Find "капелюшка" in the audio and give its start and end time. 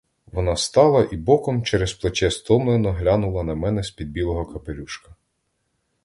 4.45-5.15